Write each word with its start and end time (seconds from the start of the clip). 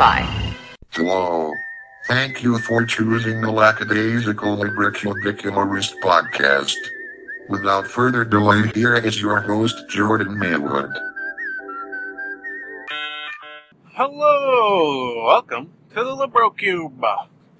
Wi-Fi. 0.00 0.56
Hello. 0.92 1.52
Thank 2.06 2.42
you 2.42 2.58
for 2.58 2.86
choosing 2.86 3.42
the 3.42 3.50
Lackadaisical 3.50 4.56
Librocubicularist 4.56 6.00
podcast. 6.00 6.76
Without 7.50 7.86
further 7.86 8.24
delay, 8.24 8.70
here 8.74 8.94
is 8.94 9.20
your 9.20 9.40
host, 9.40 9.76
Jordan 9.90 10.38
Maywood. 10.38 10.90
Hello, 13.92 15.26
welcome 15.26 15.70
to 15.90 15.96
the 15.96 16.16
LibroCube. 16.16 16.98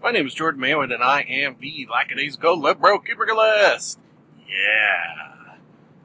My 0.03 0.11
name 0.11 0.27
is 0.27 0.33
Jordan 0.33 0.61
Maywood, 0.61 0.93
and 0.93 1.05
I 1.05 1.21
am 1.23 1.57
the 1.61 1.87
Lackadaisical 1.91 2.59
LibroCubiculist. 2.59 3.99
Yeah. 4.49 5.40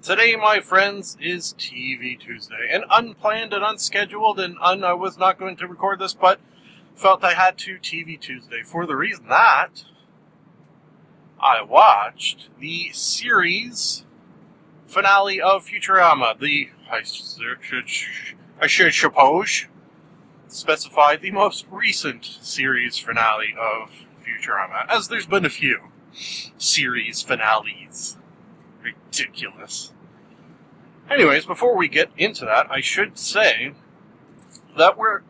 Today, 0.05 0.35
my 0.35 0.59
friends, 0.59 1.17
is 1.19 1.55
TV 1.57 2.19
Tuesday, 2.19 2.69
and 2.71 2.83
unplanned 2.91 3.53
and 3.53 3.63
unscheduled, 3.63 4.39
and 4.39 4.55
un- 4.61 4.83
I 4.83 4.93
was 4.93 5.17
not 5.17 5.39
going 5.39 5.55
to 5.55 5.67
record 5.67 5.97
this, 5.97 6.13
but 6.13 6.39
felt 6.93 7.23
I 7.23 7.33
had 7.33 7.57
to 7.57 7.79
TV 7.79 8.21
Tuesday 8.21 8.61
for 8.61 8.85
the 8.85 8.95
reason 8.95 9.29
that 9.29 9.85
I 11.39 11.63
watched 11.63 12.49
the 12.59 12.91
series 12.91 14.05
finale 14.85 15.41
of 15.41 15.65
Futurama. 15.65 16.39
The 16.39 16.69
I 16.87 17.01
should 17.01 17.57
I 18.61 18.67
should 18.67 18.93
suppose 18.93 19.65
specify 20.47 21.15
the 21.15 21.31
most 21.31 21.65
recent 21.71 22.25
series 22.25 22.99
finale 22.99 23.55
of 23.59 23.89
Futurama, 24.23 24.85
as 24.87 25.07
there's 25.07 25.25
been 25.25 25.45
a 25.45 25.49
few 25.49 25.79
series 26.59 27.23
finales. 27.23 28.17
Ridiculous. 28.84 29.95
Anyways, 31.09 31.45
before 31.45 31.75
we 31.77 31.87
get 31.87 32.09
into 32.17 32.45
that, 32.45 32.67
I 32.71 32.81
should 32.81 33.17
say 33.17 33.73
that 34.77 34.98
we're 34.98 35.21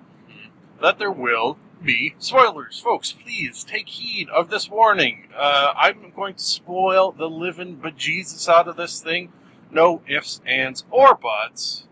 that 0.81 0.99
there 0.99 1.11
will 1.11 1.57
be 1.83 2.15
spoilers, 2.17 2.79
folks. 2.79 3.11
Please 3.11 3.63
take 3.63 3.89
heed 3.89 4.29
of 4.29 4.49
this 4.49 4.69
warning. 4.69 5.27
Uh, 5.35 5.73
I'm 5.75 6.11
going 6.15 6.35
to 6.35 6.43
spoil 6.43 7.11
the 7.11 7.29
living 7.29 7.77
bejesus 7.77 8.47
out 8.47 8.67
of 8.67 8.77
this 8.77 9.01
thing. 9.01 9.31
No 9.71 10.01
ifs, 10.07 10.41
ands, 10.45 10.85
or 10.89 11.15
buts 11.15 11.85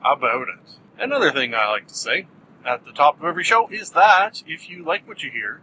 about 0.00 0.48
it. 0.48 0.78
Another 0.98 1.30
thing 1.30 1.54
I 1.54 1.68
like 1.68 1.88
to 1.88 1.94
say 1.94 2.26
at 2.64 2.84
the 2.84 2.92
top 2.92 3.18
of 3.18 3.24
every 3.24 3.44
show 3.44 3.68
is 3.68 3.90
that 3.90 4.42
if 4.46 4.68
you 4.68 4.82
like 4.82 5.06
what 5.06 5.22
you 5.22 5.30
hear, 5.30 5.60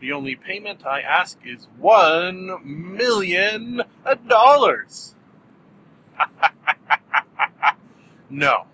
the 0.00 0.12
only 0.12 0.34
payment 0.34 0.86
I 0.86 1.00
ask 1.00 1.38
is 1.44 1.68
one 1.78 2.58
million 2.64 3.82
dollars. 4.28 5.14
no, 8.30 8.64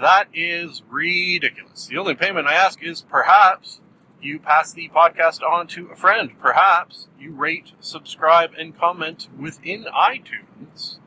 that 0.00 0.28
is 0.34 0.82
ridiculous. 0.88 1.86
The 1.86 1.98
only 1.98 2.14
payment 2.14 2.46
I 2.46 2.54
ask 2.54 2.82
is 2.82 3.02
perhaps 3.02 3.80
you 4.20 4.38
pass 4.38 4.72
the 4.72 4.90
podcast 4.94 5.42
on 5.42 5.66
to 5.68 5.88
a 5.88 5.96
friend. 5.96 6.32
Perhaps 6.40 7.08
you 7.18 7.32
rate, 7.32 7.72
subscribe, 7.80 8.50
and 8.58 8.78
comment 8.78 9.28
within 9.38 9.84
iTunes 9.84 10.98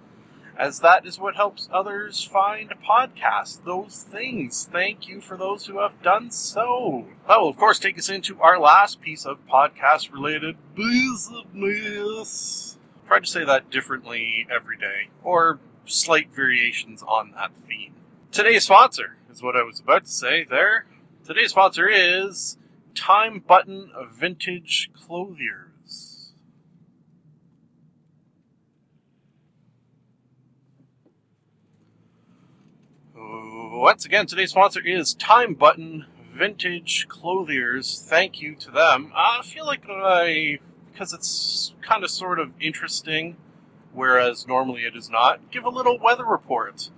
as 0.58 0.80
that 0.80 1.06
is 1.06 1.20
what 1.20 1.36
helps 1.36 1.68
others 1.72 2.24
find 2.24 2.74
podcasts, 2.88 3.64
those 3.64 4.04
things. 4.04 4.68
Thank 4.72 5.08
you 5.08 5.22
for 5.22 5.38
those 5.38 5.66
who 5.66 5.80
have 5.80 6.02
done 6.02 6.32
so. 6.32 7.08
That 7.28 7.40
will, 7.40 7.50
of 7.50 7.58
course, 7.58 7.80
take 7.80 7.98
us 7.98 8.10
into 8.10 8.40
our 8.42 8.60
last 8.60 9.02
piece 9.02 9.26
of 9.26 9.40
podcast 9.48 10.14
related 10.14 10.58
business. 10.76 12.73
Try 13.08 13.20
to 13.20 13.26
say 13.26 13.44
that 13.46 13.70
differently 13.70 14.48
every 14.50 14.78
day, 14.78 15.10
or 15.24 15.60
slight 15.86 16.34
variations 16.34 17.04
on 17.04 17.32
that 17.32 17.52
theme. 17.68 17.94
Today's 18.32 18.64
sponsor 18.64 19.18
is 19.32 19.44
what 19.44 19.56
I 19.56 19.64
was 19.64 19.80
about 19.80 20.06
to 20.06 20.12
say 20.12 20.44
there. 20.44 20.86
Today's 21.26 21.52
sponsor 21.52 21.88
is 21.88 22.58
Time 22.96 23.44
Button 23.46 23.92
Vintage 24.12 24.90
Clothiers. 24.94 26.34
Once 33.16 34.06
again, 34.06 34.26
today's 34.26 34.52
sponsor 34.52 34.80
is 34.80 35.14
Time 35.14 35.54
Button 35.54 36.06
Vintage 36.34 37.08
Clothiers. 37.10 38.04
Thank 38.08 38.42
you 38.42 38.56
to 38.56 38.72
them. 38.72 39.12
I 39.14 39.42
feel 39.44 39.66
like 39.66 39.84
I, 39.90 40.60
because 40.94 41.12
it's 41.12 41.74
kind 41.82 42.04
of 42.04 42.12
sort 42.12 42.40
of 42.40 42.52
interesting, 42.62 43.36
whereas 43.92 44.48
normally 44.48 44.82
it 44.82 44.96
is 44.96 45.10
not, 45.10 45.52
give 45.52 45.66
a 45.66 45.70
little 45.70 45.98
weather 45.98 46.26
report. 46.26 46.90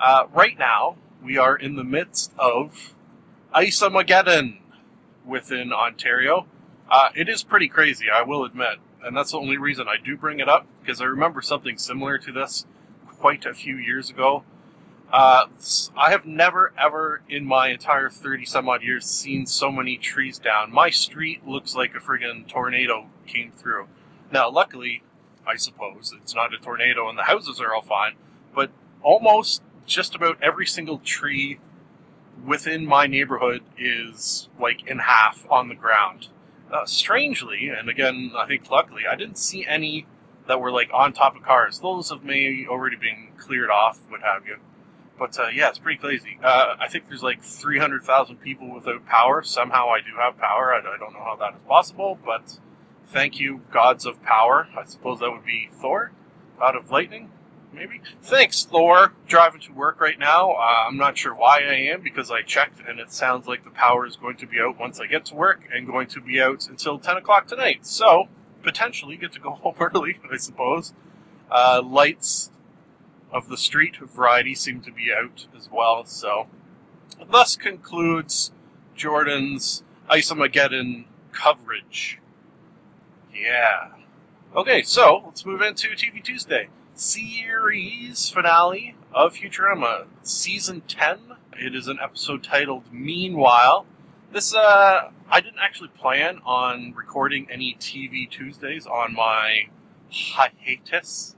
Uh, 0.00 0.24
right 0.34 0.58
now, 0.58 0.96
we 1.22 1.38
are 1.38 1.56
in 1.56 1.76
the 1.76 1.84
midst 1.84 2.32
of 2.36 2.94
Ice-Amageddon 3.52 4.58
within 5.24 5.72
Ontario. 5.72 6.46
Uh, 6.90 7.08
it 7.14 7.28
is 7.28 7.42
pretty 7.44 7.68
crazy, 7.68 8.06
I 8.12 8.22
will 8.22 8.44
admit, 8.44 8.78
and 9.02 9.16
that's 9.16 9.30
the 9.30 9.38
only 9.38 9.56
reason 9.56 9.86
I 9.88 9.96
do 10.04 10.16
bring 10.16 10.40
it 10.40 10.48
up, 10.48 10.66
because 10.82 11.00
I 11.00 11.04
remember 11.04 11.40
something 11.40 11.78
similar 11.78 12.18
to 12.18 12.32
this 12.32 12.66
quite 13.06 13.46
a 13.46 13.54
few 13.54 13.76
years 13.76 14.10
ago. 14.10 14.44
Uh, 15.14 15.46
I 15.96 16.10
have 16.10 16.26
never, 16.26 16.72
ever 16.76 17.22
in 17.28 17.44
my 17.44 17.68
entire 17.68 18.10
30 18.10 18.46
some 18.46 18.68
odd 18.68 18.82
years 18.82 19.04
seen 19.04 19.46
so 19.46 19.70
many 19.70 19.96
trees 19.96 20.40
down. 20.40 20.72
My 20.72 20.90
street 20.90 21.46
looks 21.46 21.76
like 21.76 21.94
a 21.94 22.00
friggin' 22.00 22.48
tornado 22.48 23.06
came 23.24 23.52
through. 23.52 23.86
Now, 24.32 24.50
luckily, 24.50 25.04
I 25.46 25.54
suppose, 25.54 26.12
it's 26.20 26.34
not 26.34 26.52
a 26.52 26.58
tornado 26.58 27.08
and 27.08 27.16
the 27.16 27.22
houses 27.22 27.60
are 27.60 27.72
all 27.72 27.80
fine, 27.80 28.14
but 28.56 28.72
almost 29.04 29.62
just 29.86 30.16
about 30.16 30.42
every 30.42 30.66
single 30.66 30.98
tree 30.98 31.60
within 32.44 32.84
my 32.84 33.06
neighborhood 33.06 33.62
is 33.78 34.48
like 34.58 34.84
in 34.84 34.98
half 34.98 35.46
on 35.48 35.68
the 35.68 35.76
ground. 35.76 36.26
Uh, 36.72 36.86
strangely, 36.86 37.68
and 37.68 37.88
again, 37.88 38.32
I 38.36 38.46
think 38.46 38.68
luckily, 38.68 39.02
I 39.08 39.14
didn't 39.14 39.38
see 39.38 39.64
any 39.64 40.06
that 40.48 40.60
were 40.60 40.72
like 40.72 40.90
on 40.92 41.12
top 41.12 41.36
of 41.36 41.42
cars. 41.44 41.78
Those 41.78 42.10
have 42.10 42.24
maybe 42.24 42.66
already 42.68 42.96
been 42.96 43.28
cleared 43.38 43.70
off, 43.70 44.00
what 44.08 44.20
have 44.22 44.44
you. 44.44 44.56
But 45.18 45.38
uh, 45.38 45.48
yeah, 45.54 45.68
it's 45.68 45.78
pretty 45.78 45.98
crazy. 45.98 46.38
Uh, 46.42 46.74
I 46.78 46.88
think 46.88 47.08
there's 47.08 47.22
like 47.22 47.42
300,000 47.42 48.36
people 48.36 48.74
without 48.74 49.06
power. 49.06 49.42
Somehow 49.42 49.88
I 49.88 50.00
do 50.00 50.16
have 50.18 50.38
power. 50.38 50.74
I, 50.74 50.78
I, 50.78 50.98
don't 50.98 51.12
know 51.12 51.22
how 51.22 51.36
that 51.36 51.54
is 51.54 51.60
possible, 51.68 52.18
but 52.24 52.58
thank 53.06 53.38
you, 53.38 53.62
gods 53.72 54.06
of 54.06 54.22
power. 54.22 54.68
I 54.76 54.84
suppose 54.84 55.20
that 55.20 55.30
would 55.30 55.44
be 55.44 55.68
Thor, 55.72 56.10
god 56.58 56.74
of 56.74 56.90
lightning, 56.90 57.30
maybe. 57.72 58.00
Thanks, 58.22 58.64
Thor. 58.64 59.12
Driving 59.28 59.60
to 59.62 59.72
work 59.72 60.00
right 60.00 60.18
now. 60.18 60.52
Uh, 60.52 60.86
I'm 60.88 60.96
not 60.96 61.16
sure 61.16 61.34
why 61.34 61.60
I 61.60 61.74
am 61.92 62.02
because 62.02 62.30
I 62.32 62.42
checked 62.42 62.80
and 62.86 62.98
it 62.98 63.12
sounds 63.12 63.46
like 63.46 63.62
the 63.62 63.70
power 63.70 64.06
is 64.06 64.16
going 64.16 64.36
to 64.38 64.46
be 64.46 64.58
out 64.60 64.80
once 64.80 64.98
I 64.98 65.06
get 65.06 65.26
to 65.26 65.36
work 65.36 65.62
and 65.72 65.86
going 65.86 66.08
to 66.08 66.20
be 66.20 66.40
out 66.40 66.68
until 66.68 66.98
10 66.98 67.18
o'clock 67.18 67.46
tonight. 67.46 67.86
So 67.86 68.28
potentially 68.64 69.16
get 69.16 69.32
to 69.34 69.40
go 69.40 69.50
home 69.62 69.76
early, 69.78 70.18
I 70.30 70.38
suppose. 70.38 70.92
Uh, 71.50 71.82
lights 71.84 72.50
of 73.34 73.48
the 73.48 73.56
street 73.56 73.96
variety 73.96 74.54
seem 74.54 74.80
to 74.80 74.92
be 74.92 75.12
out 75.12 75.46
as 75.56 75.68
well. 75.70 76.04
So, 76.04 76.46
thus 77.30 77.56
concludes 77.56 78.52
Jordan's 78.94 79.82
Ice-Amageddon 80.08 81.06
coverage. 81.32 82.20
Yeah. 83.34 83.88
Okay, 84.54 84.82
so 84.82 85.24
let's 85.26 85.44
move 85.44 85.60
into 85.60 85.88
TV 85.88 86.22
Tuesday. 86.22 86.68
Series 86.94 88.30
finale 88.30 88.94
of 89.12 89.34
Futurama, 89.34 90.06
Season 90.22 90.82
10. 90.86 91.18
It 91.58 91.74
is 91.74 91.88
an 91.88 91.98
episode 92.00 92.44
titled 92.44 92.84
Meanwhile. 92.92 93.84
This, 94.30 94.54
uh, 94.54 95.10
I 95.28 95.40
didn't 95.40 95.58
actually 95.60 95.88
plan 95.88 96.38
on 96.46 96.94
recording 96.94 97.48
any 97.50 97.76
TV 97.80 98.30
Tuesdays 98.30 98.86
on 98.86 99.12
my 99.12 99.66
hiatus 100.10 101.34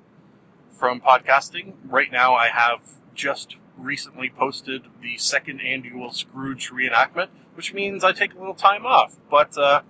from 0.77 1.01
podcasting. 1.01 1.75
Right 1.85 2.13
now, 2.13 2.35
I 2.35 2.49
have 2.49 2.81
just 3.15 3.57
recently 3.77 4.31
posted 4.31 4.83
the 5.03 5.17
second 5.17 5.61
annual 5.61 6.11
Scrooge 6.13 6.71
reenactment, 6.71 7.29
which 7.55 7.73
means 7.75 8.05
I 8.05 8.13
take 8.13 8.35
a 8.35 8.39
little 8.39 8.55
time 8.55 8.87
off. 8.87 9.17
But 9.31 9.57
uh, 9.57 9.83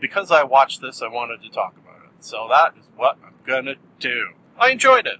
because 0.00 0.30
I 0.30 0.42
watched 0.44 0.80
this, 0.80 1.02
I 1.02 1.08
wanted 1.08 1.42
to 1.42 1.50
talk 1.50 1.76
about 1.76 2.04
it. 2.04 2.24
So 2.24 2.46
that 2.50 2.74
is 2.78 2.86
what 2.96 3.18
I'm 3.24 3.34
gonna 3.46 3.74
do. 3.98 4.30
I 4.58 4.70
enjoyed 4.70 5.06
it. 5.06 5.18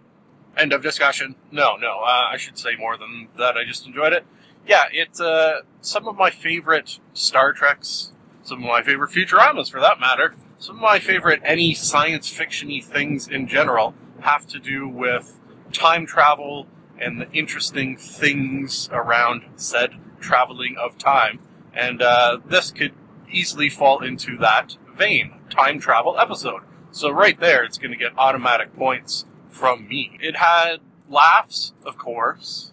End 0.56 0.72
of 0.72 0.82
discussion. 0.82 1.34
No, 1.50 1.76
no, 1.76 2.00
uh, 2.00 2.28
I 2.30 2.36
should 2.36 2.58
say 2.58 2.76
more 2.76 2.96
than 2.96 3.28
that. 3.38 3.56
I 3.56 3.64
just 3.64 3.86
enjoyed 3.86 4.12
it. 4.12 4.26
Yeah, 4.66 4.84
it's 4.92 5.20
uh, 5.20 5.62
some 5.80 6.06
of 6.06 6.16
my 6.16 6.30
favorite 6.30 7.00
Star 7.14 7.52
Treks, 7.52 8.12
some 8.42 8.58
of 8.58 8.68
my 8.68 8.82
favorite 8.82 9.10
Futuramas 9.10 9.70
for 9.70 9.80
that 9.80 9.98
matter, 9.98 10.34
some 10.58 10.76
of 10.76 10.82
my 10.82 10.98
favorite 10.98 11.40
any 11.44 11.74
science 11.74 12.32
fictiony 12.32 12.84
things 12.84 13.26
in 13.28 13.48
general 13.48 13.94
have 14.22 14.46
to 14.48 14.58
do 14.58 14.88
with 14.88 15.38
time 15.72 16.06
travel 16.06 16.66
and 16.98 17.20
the 17.20 17.30
interesting 17.32 17.96
things 17.96 18.88
around 18.92 19.42
said 19.56 19.90
traveling 20.20 20.76
of 20.78 20.98
time. 20.98 21.40
And 21.74 22.02
uh, 22.02 22.38
this 22.44 22.70
could 22.70 22.92
easily 23.30 23.68
fall 23.68 24.02
into 24.02 24.36
that 24.38 24.76
vein 24.96 25.34
time 25.50 25.80
travel 25.80 26.18
episode. 26.18 26.62
So, 26.90 27.10
right 27.10 27.38
there, 27.40 27.64
it's 27.64 27.78
going 27.78 27.92
to 27.92 27.96
get 27.96 28.12
automatic 28.18 28.76
points 28.76 29.24
from 29.48 29.88
me. 29.88 30.18
It 30.20 30.36
had 30.36 30.76
laughs, 31.08 31.72
of 31.86 31.96
course. 31.96 32.72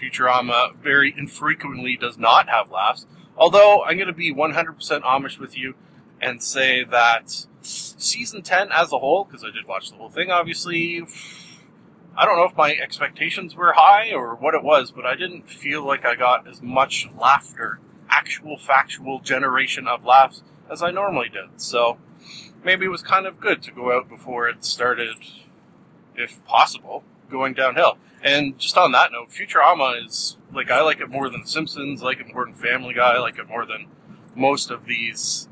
Futurama 0.00 0.76
very 0.76 1.12
infrequently 1.18 1.96
does 1.96 2.16
not 2.16 2.48
have 2.48 2.70
laughs, 2.70 3.06
Although 3.38 3.84
I'm 3.84 3.96
going 3.96 4.08
to 4.08 4.12
be 4.12 4.34
100% 4.34 4.74
Amish 5.02 5.38
with 5.38 5.56
you 5.56 5.74
and 6.20 6.42
say 6.42 6.84
that 6.84 7.46
season 7.62 8.42
10 8.42 8.70
as 8.72 8.92
a 8.92 8.98
whole, 8.98 9.24
because 9.24 9.44
I 9.44 9.50
did 9.50 9.66
watch 9.66 9.90
the 9.90 9.96
whole 9.96 10.10
thing, 10.10 10.30
obviously, 10.30 11.04
I 12.16 12.24
don't 12.24 12.36
know 12.36 12.44
if 12.44 12.56
my 12.56 12.74
expectations 12.74 13.54
were 13.54 13.72
high 13.72 14.12
or 14.12 14.34
what 14.34 14.54
it 14.54 14.62
was, 14.62 14.90
but 14.90 15.06
I 15.06 15.14
didn't 15.14 15.48
feel 15.48 15.86
like 15.86 16.04
I 16.04 16.14
got 16.14 16.48
as 16.48 16.62
much 16.62 17.08
laughter, 17.18 17.78
actual 18.08 18.58
factual 18.58 19.20
generation 19.20 19.86
of 19.86 20.04
laughs, 20.04 20.42
as 20.70 20.82
I 20.82 20.90
normally 20.90 21.28
did. 21.28 21.60
So 21.60 21.98
maybe 22.64 22.86
it 22.86 22.90
was 22.90 23.02
kind 23.02 23.26
of 23.26 23.40
good 23.40 23.62
to 23.62 23.70
go 23.70 23.96
out 23.96 24.08
before 24.08 24.48
it 24.48 24.64
started, 24.64 25.16
if 26.16 26.44
possible, 26.44 27.04
going 27.30 27.54
downhill. 27.54 27.98
And 28.22 28.58
just 28.58 28.76
on 28.76 28.92
that 28.92 29.12
note, 29.12 29.30
Futurama 29.30 30.04
is 30.04 30.36
like 30.52 30.70
I 30.70 30.82
like 30.82 31.00
it 31.00 31.08
more 31.08 31.30
than 31.30 31.46
Simpsons, 31.46 32.02
like 32.02 32.18
it 32.18 32.34
more 32.34 32.44
than 32.44 32.54
Family 32.54 32.94
Guy, 32.94 33.18
like 33.18 33.38
it 33.38 33.48
more 33.48 33.64
than 33.64 33.86
most 34.34 34.70
of 34.70 34.86
these 34.86 35.48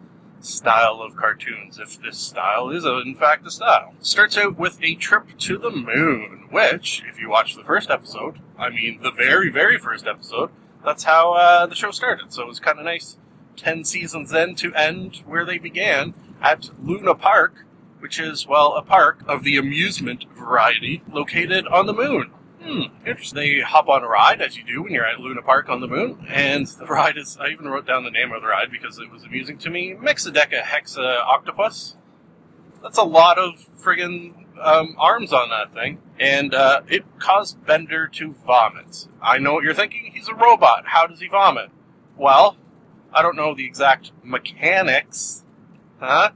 style 0.46 1.02
of 1.02 1.16
cartoons, 1.16 1.78
if 1.78 2.00
this 2.00 2.18
style 2.18 2.70
is 2.70 2.84
a, 2.84 2.98
in 2.98 3.14
fact 3.14 3.46
a 3.46 3.50
style. 3.50 3.94
Starts 4.00 4.36
out 4.38 4.58
with 4.58 4.78
a 4.82 4.94
trip 4.94 5.36
to 5.38 5.58
the 5.58 5.70
moon, 5.70 6.46
which, 6.50 7.02
if 7.08 7.20
you 7.20 7.28
watch 7.28 7.56
the 7.56 7.64
first 7.64 7.90
episode, 7.90 8.38
I 8.58 8.70
mean 8.70 9.00
the 9.02 9.10
very, 9.10 9.50
very 9.50 9.78
first 9.78 10.06
episode, 10.06 10.50
that's 10.84 11.04
how 11.04 11.34
uh, 11.34 11.66
the 11.66 11.74
show 11.74 11.90
started. 11.90 12.32
So 12.32 12.42
it 12.42 12.48
was 12.48 12.60
kind 12.60 12.78
of 12.78 12.84
nice, 12.84 13.18
10 13.56 13.84
seasons 13.84 14.32
in 14.32 14.54
to 14.56 14.74
end 14.74 15.22
where 15.26 15.44
they 15.44 15.58
began 15.58 16.14
at 16.40 16.70
Luna 16.82 17.14
Park, 17.14 17.64
which 17.98 18.20
is, 18.20 18.46
well, 18.46 18.74
a 18.74 18.82
park 18.82 19.22
of 19.26 19.42
the 19.42 19.56
amusement 19.56 20.26
variety 20.36 21.02
located 21.10 21.66
on 21.66 21.86
the 21.86 21.94
moon. 21.94 22.30
Hmm, 22.66 23.06
interesting. 23.06 23.36
They 23.36 23.60
hop 23.60 23.88
on 23.88 24.02
a 24.02 24.08
ride, 24.08 24.42
as 24.42 24.56
you 24.56 24.64
do 24.64 24.82
when 24.82 24.92
you're 24.92 25.06
at 25.06 25.20
Luna 25.20 25.40
Park 25.40 25.68
on 25.68 25.80
the 25.80 25.86
moon, 25.86 26.26
and 26.28 26.66
the 26.80 26.86
ride 26.86 27.16
is, 27.16 27.38
I 27.40 27.50
even 27.50 27.68
wrote 27.68 27.86
down 27.86 28.02
the 28.02 28.10
name 28.10 28.32
of 28.32 28.42
the 28.42 28.48
ride 28.48 28.72
because 28.72 28.98
it 28.98 29.08
was 29.10 29.22
amusing 29.22 29.56
to 29.58 29.70
me, 29.70 29.94
Mexadeca 29.94 30.62
Hexa 30.62 31.20
Octopus. 31.20 31.96
That's 32.82 32.98
a 32.98 33.04
lot 33.04 33.38
of 33.38 33.64
friggin' 33.80 34.34
um, 34.60 34.96
arms 34.98 35.32
on 35.32 35.50
that 35.50 35.74
thing, 35.74 36.00
and 36.18 36.54
uh, 36.54 36.80
it 36.88 37.04
caused 37.20 37.64
Bender 37.64 38.08
to 38.08 38.32
vomit. 38.32 39.06
I 39.22 39.38
know 39.38 39.52
what 39.52 39.62
you're 39.62 39.72
thinking, 39.72 40.10
he's 40.12 40.28
a 40.28 40.34
robot, 40.34 40.86
how 40.86 41.06
does 41.06 41.20
he 41.20 41.28
vomit? 41.28 41.70
Well, 42.16 42.56
I 43.12 43.22
don't 43.22 43.36
know 43.36 43.54
the 43.54 43.64
exact 43.64 44.10
mechanics, 44.24 45.44
huh? 46.00 46.30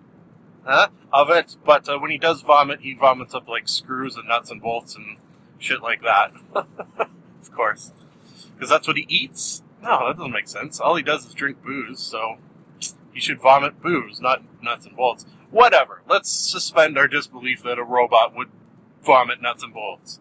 Huh? 0.64 0.88
Of 1.12 1.30
it, 1.30 1.56
but 1.66 1.88
uh, 1.88 1.98
when 1.98 2.12
he 2.12 2.18
does 2.18 2.42
vomit, 2.42 2.82
he 2.82 2.94
vomits 2.94 3.34
up 3.34 3.48
like 3.48 3.66
screws 3.68 4.14
and 4.14 4.28
nuts 4.28 4.52
and 4.52 4.62
bolts 4.62 4.94
and 4.94 5.16
shit 5.60 5.82
like 5.82 6.02
that. 6.02 6.32
of 6.54 7.52
course. 7.54 7.92
Because 8.54 8.68
that's 8.68 8.88
what 8.88 8.96
he 8.96 9.06
eats? 9.08 9.62
No, 9.82 10.08
that 10.08 10.16
doesn't 10.16 10.32
make 10.32 10.48
sense. 10.48 10.80
All 10.80 10.96
he 10.96 11.02
does 11.02 11.26
is 11.26 11.34
drink 11.34 11.62
booze, 11.62 12.00
so 12.00 12.36
he 13.12 13.20
should 13.20 13.40
vomit 13.40 13.80
booze, 13.80 14.20
not 14.20 14.42
nuts 14.62 14.86
and 14.86 14.96
bolts. 14.96 15.24
Whatever. 15.50 16.02
Let's 16.08 16.30
suspend 16.30 16.98
our 16.98 17.08
disbelief 17.08 17.62
that 17.62 17.78
a 17.78 17.84
robot 17.84 18.34
would 18.36 18.48
vomit 19.02 19.40
nuts 19.40 19.62
and 19.62 19.72
bolts. 19.72 20.20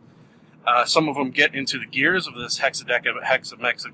Uh, 0.65 0.85
some 0.85 1.09
of 1.09 1.15
them 1.15 1.31
get 1.31 1.55
into 1.55 1.79
the 1.79 1.85
gears 1.85 2.27
of 2.27 2.35
this 2.35 2.59
hexadeca 2.59 3.23
hexamexic 3.23 3.93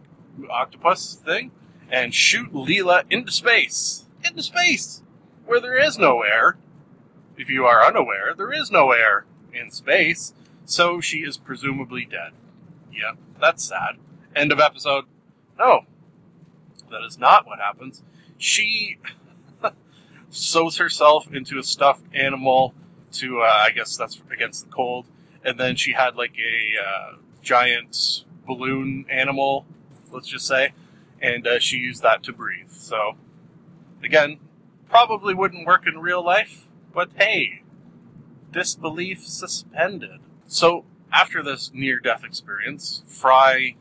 octopus 0.49 1.15
thing 1.15 1.51
and 1.89 2.13
shoot 2.13 2.51
Leela 2.51 3.03
into 3.09 3.31
space. 3.31 4.05
Into 4.23 4.43
space! 4.43 5.01
Where 5.45 5.61
there 5.61 5.77
is 5.77 5.97
no 5.97 6.21
air. 6.21 6.57
If 7.37 7.49
you 7.49 7.65
are 7.65 7.85
unaware, 7.85 8.33
there 8.35 8.51
is 8.51 8.71
no 8.71 8.91
air 8.91 9.25
in 9.53 9.71
space. 9.71 10.33
So 10.65 10.99
she 10.99 11.19
is 11.19 11.37
presumably 11.37 12.05
dead. 12.05 12.31
Yeah, 12.91 13.13
that's 13.39 13.63
sad. 13.63 13.97
End 14.35 14.51
of 14.51 14.59
episode. 14.59 15.05
No, 15.57 15.85
that 16.89 17.03
is 17.03 17.17
not 17.17 17.45
what 17.45 17.59
happens. 17.59 18.03
She 18.37 18.97
sews 20.29 20.77
herself 20.77 21.31
into 21.33 21.59
a 21.59 21.63
stuffed 21.63 22.05
animal 22.13 22.73
to, 23.13 23.41
uh, 23.41 23.45
I 23.45 23.71
guess 23.71 23.95
that's 23.95 24.21
against 24.31 24.65
the 24.65 24.71
cold, 24.71 25.05
and 25.43 25.59
then 25.59 25.75
she 25.75 25.93
had 25.93 26.15
like 26.15 26.33
a 26.37 26.83
uh, 26.83 27.15
giant 27.41 28.25
balloon 28.45 29.05
animal, 29.09 29.65
let's 30.11 30.27
just 30.27 30.47
say, 30.47 30.73
and 31.21 31.47
uh, 31.47 31.59
she 31.59 31.77
used 31.77 32.03
that 32.03 32.23
to 32.23 32.33
breathe. 32.33 32.71
So, 32.71 33.13
again, 34.03 34.39
probably 34.89 35.33
wouldn't 35.33 35.65
work 35.65 35.87
in 35.87 35.99
real 35.99 36.23
life, 36.23 36.67
but 36.93 37.09
hey, 37.15 37.61
disbelief 38.51 39.25
suspended. 39.25 40.19
So, 40.47 40.85
after 41.11 41.41
this 41.41 41.71
near 41.73 41.99
death 41.99 42.23
experience, 42.23 43.03
Fry 43.07 43.75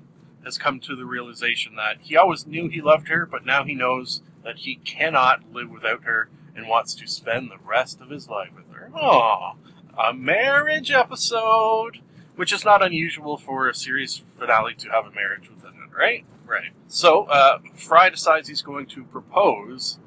has 0.44 0.58
come 0.58 0.80
to 0.80 0.94
the 0.94 1.04
realization 1.04 1.76
that 1.76 1.96
he 2.00 2.16
always 2.16 2.46
knew 2.46 2.68
he 2.68 2.80
loved 2.80 3.08
her, 3.08 3.26
but 3.26 3.44
now 3.44 3.64
he 3.64 3.74
knows 3.74 4.22
that 4.44 4.58
he 4.58 4.76
cannot 4.76 5.52
live 5.52 5.70
without 5.70 6.04
her 6.04 6.28
and 6.54 6.68
wants 6.68 6.94
to 6.94 7.06
spend 7.06 7.50
the 7.50 7.58
rest 7.66 8.00
of 8.00 8.10
his 8.10 8.28
life 8.28 8.50
with 8.54 8.70
her. 8.72 8.90
Oh, 8.94 9.52
a 9.98 10.12
marriage 10.12 10.90
episode, 10.90 12.00
which 12.36 12.52
is 12.52 12.64
not 12.64 12.82
unusual 12.82 13.36
for 13.36 13.68
a 13.68 13.74
series 13.74 14.22
finale 14.38 14.74
to 14.74 14.90
have 14.90 15.06
a 15.06 15.10
marriage 15.10 15.48
within 15.48 15.72
it, 15.74 15.96
right? 15.96 16.24
Right. 16.46 16.72
So, 16.88 17.24
uh, 17.24 17.58
Fry 17.74 18.10
decides 18.10 18.48
he's 18.48 18.62
going 18.62 18.86
to 18.86 19.04
propose 19.04 19.98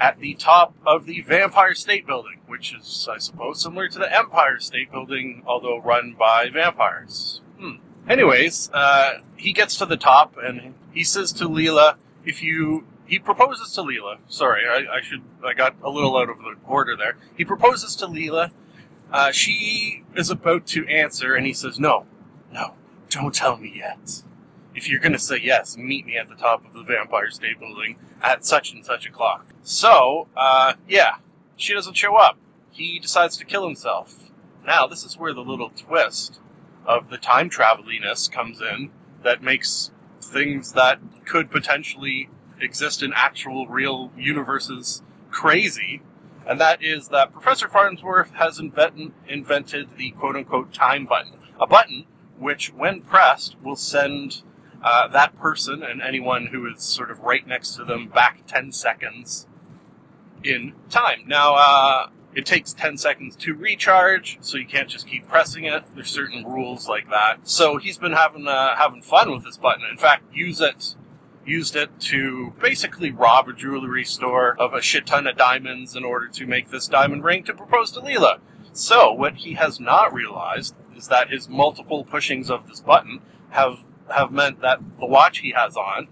at 0.00 0.18
the 0.18 0.34
top 0.34 0.74
of 0.86 1.06
the 1.06 1.20
Vampire 1.22 1.74
State 1.74 2.06
Building, 2.06 2.40
which 2.46 2.74
is, 2.74 3.08
I 3.10 3.18
suppose, 3.18 3.62
similar 3.62 3.88
to 3.88 3.98
the 3.98 4.16
Empire 4.16 4.58
State 4.60 4.90
Building, 4.92 5.42
although 5.46 5.80
run 5.80 6.14
by 6.18 6.48
vampires. 6.48 7.40
Hmm. 7.58 7.76
Anyways, 8.08 8.70
uh, 8.72 9.18
he 9.36 9.52
gets 9.52 9.76
to 9.76 9.86
the 9.86 9.96
top 9.96 10.36
and 10.42 10.74
he 10.92 11.04
says 11.04 11.32
to 11.34 11.48
Leela, 11.48 11.96
if 12.24 12.42
you. 12.42 12.86
He 13.06 13.18
proposes 13.18 13.72
to 13.72 13.80
Leela. 13.80 14.18
Sorry, 14.28 14.64
I, 14.68 14.98
I 14.98 15.00
should. 15.00 15.22
I 15.42 15.54
got 15.54 15.76
a 15.82 15.88
little 15.88 16.14
out 16.18 16.28
of 16.28 16.38
the 16.38 16.56
order 16.66 16.94
there. 16.94 17.16
He 17.38 17.44
proposes 17.44 17.96
to 17.96 18.06
Leela. 18.06 18.50
Uh, 19.10 19.32
she 19.32 20.04
is 20.14 20.28
about 20.28 20.66
to 20.66 20.86
answer, 20.86 21.34
and 21.34 21.46
he 21.46 21.54
says, 21.54 21.78
No, 21.78 22.04
no, 22.52 22.74
don't 23.08 23.34
tell 23.34 23.56
me 23.56 23.72
yet. 23.76 24.22
If 24.74 24.88
you're 24.88 25.00
going 25.00 25.12
to 25.12 25.18
say 25.18 25.38
yes, 25.42 25.76
meet 25.76 26.06
me 26.06 26.16
at 26.16 26.28
the 26.28 26.34
top 26.34 26.64
of 26.64 26.72
the 26.72 26.82
Vampire 26.82 27.30
State 27.30 27.58
Building 27.58 27.96
at 28.22 28.44
such 28.44 28.72
and 28.72 28.84
such 28.84 29.06
a 29.06 29.10
clock. 29.10 29.46
So, 29.62 30.28
uh, 30.36 30.74
yeah, 30.88 31.16
she 31.56 31.74
doesn't 31.74 31.96
show 31.96 32.16
up. 32.16 32.38
He 32.70 32.98
decides 32.98 33.36
to 33.38 33.44
kill 33.44 33.66
himself. 33.66 34.30
Now, 34.64 34.86
this 34.86 35.04
is 35.04 35.16
where 35.16 35.32
the 35.32 35.40
little 35.40 35.70
twist 35.70 36.40
of 36.86 37.10
the 37.10 37.18
time 37.18 37.48
traveliness 37.48 38.28
comes 38.28 38.60
in 38.60 38.90
that 39.22 39.42
makes 39.42 39.90
things 40.20 40.72
that 40.72 41.00
could 41.24 41.50
potentially 41.50 42.28
exist 42.60 43.02
in 43.02 43.12
actual 43.14 43.66
real 43.66 44.12
universes 44.16 45.02
crazy. 45.30 46.02
And 46.46 46.60
that 46.60 46.82
is 46.82 47.08
that 47.08 47.32
Professor 47.32 47.68
Farnsworth 47.68 48.32
has 48.34 48.58
invent- 48.58 49.12
invented 49.26 49.96
the 49.96 50.10
quote 50.12 50.36
unquote 50.36 50.72
time 50.72 51.04
button. 51.06 51.34
A 51.60 51.66
button 51.66 52.06
which, 52.38 52.72
when 52.72 53.00
pressed, 53.00 53.56
will 53.62 53.76
send 53.76 54.42
uh, 54.82 55.08
that 55.08 55.38
person 55.38 55.82
and 55.82 56.00
anyone 56.02 56.46
who 56.46 56.66
is 56.66 56.82
sort 56.82 57.10
of 57.10 57.20
right 57.20 57.46
next 57.46 57.76
to 57.76 57.84
them 57.84 58.08
back 58.08 58.46
10 58.46 58.72
seconds 58.72 59.46
in 60.44 60.74
time. 60.88 61.24
Now, 61.26 61.54
uh, 61.56 62.06
it 62.34 62.46
takes 62.46 62.72
10 62.72 62.98
seconds 62.98 63.34
to 63.36 63.54
recharge, 63.54 64.38
so 64.40 64.58
you 64.58 64.66
can't 64.66 64.88
just 64.88 65.08
keep 65.08 65.26
pressing 65.26 65.64
it. 65.64 65.84
There's 65.94 66.10
certain 66.10 66.44
rules 66.44 66.88
like 66.88 67.10
that. 67.10 67.48
So 67.48 67.78
he's 67.78 67.98
been 67.98 68.12
having 68.12 68.46
uh, 68.46 68.76
having 68.76 69.02
fun 69.02 69.32
with 69.32 69.44
this 69.44 69.56
button. 69.56 69.84
In 69.90 69.96
fact, 69.96 70.24
use 70.32 70.60
it 70.60 70.94
used 71.48 71.74
it 71.74 71.98
to 71.98 72.52
basically 72.60 73.10
rob 73.10 73.48
a 73.48 73.52
jewelry 73.52 74.04
store 74.04 74.54
of 74.60 74.74
a 74.74 74.82
shit 74.82 75.06
ton 75.06 75.26
of 75.26 75.36
diamonds 75.36 75.96
in 75.96 76.04
order 76.04 76.28
to 76.28 76.46
make 76.46 76.70
this 76.70 76.86
diamond 76.86 77.24
ring 77.24 77.42
to 77.42 77.54
propose 77.54 77.90
to 77.90 78.00
Leela. 78.00 78.38
So 78.72 79.12
what 79.12 79.36
he 79.36 79.54
has 79.54 79.80
not 79.80 80.12
realized 80.12 80.74
is 80.94 81.08
that 81.08 81.30
his 81.30 81.48
multiple 81.48 82.04
pushings 82.04 82.50
of 82.50 82.68
this 82.68 82.80
button 82.80 83.20
have 83.50 83.78
have 84.10 84.32
meant 84.32 84.60
that 84.62 84.78
the 84.98 85.06
watch 85.06 85.38
he 85.38 85.52
has 85.52 85.76
on, 85.76 86.08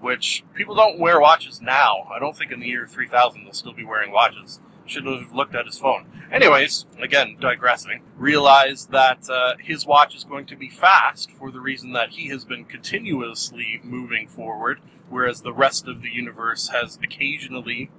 which 0.00 0.44
people 0.54 0.74
don't 0.74 0.98
wear 0.98 1.20
watches 1.20 1.60
now. 1.60 2.08
I 2.14 2.18
don't 2.18 2.36
think 2.36 2.52
in 2.52 2.60
the 2.60 2.66
year 2.66 2.86
3000 2.86 3.44
they'll 3.44 3.52
still 3.52 3.72
be 3.72 3.84
wearing 3.84 4.12
watches. 4.12 4.60
Should 4.86 5.04
have 5.04 5.34
looked 5.34 5.54
at 5.54 5.66
his 5.66 5.78
phone. 5.78 6.06
Anyways, 6.32 6.86
again, 6.98 7.36
digressing, 7.38 8.02
realized 8.16 8.90
that 8.90 9.28
uh, 9.28 9.56
his 9.60 9.84
watch 9.84 10.16
is 10.16 10.24
going 10.24 10.46
to 10.46 10.56
be 10.56 10.70
fast 10.70 11.30
for 11.30 11.50
the 11.50 11.60
reason 11.60 11.92
that 11.92 12.10
he 12.10 12.28
has 12.28 12.46
been 12.46 12.64
continuously 12.64 13.80
moving 13.82 14.26
forward, 14.26 14.80
whereas 15.10 15.42
the 15.42 15.52
rest 15.52 15.86
of 15.88 16.00
the 16.00 16.08
universe 16.08 16.68
has 16.68 16.98
occasionally, 17.02 17.90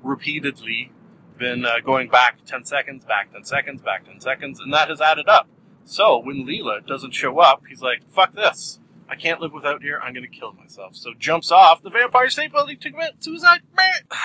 repeatedly, 0.00 0.92
been 1.38 1.64
uh, 1.64 1.80
going 1.84 2.08
back 2.08 2.44
10 2.44 2.64
seconds, 2.64 3.04
back 3.04 3.32
10 3.32 3.44
seconds, 3.44 3.82
back 3.82 4.06
10 4.06 4.20
seconds, 4.20 4.60
and 4.60 4.72
that 4.72 4.88
has 4.88 5.00
added 5.00 5.28
up. 5.28 5.48
So 5.84 6.18
when 6.18 6.46
Leela 6.46 6.86
doesn't 6.86 7.14
show 7.14 7.38
up, 7.38 7.62
he's 7.68 7.80
like, 7.80 8.08
fuck 8.10 8.34
this. 8.34 8.78
I 9.08 9.14
can't 9.16 9.40
live 9.40 9.52
without 9.52 9.82
here. 9.82 9.98
I'm 10.02 10.12
going 10.12 10.28
to 10.28 10.38
kill 10.38 10.52
myself. 10.52 10.94
So 10.94 11.14
jumps 11.18 11.50
off 11.50 11.82
the 11.82 11.90
Vampire 11.90 12.28
State 12.28 12.52
Building 12.52 12.76
to 12.78 12.90
commit 12.90 13.22
suicide. 13.22 13.60